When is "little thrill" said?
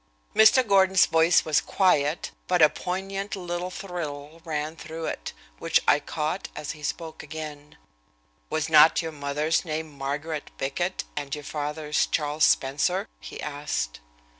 3.35-4.41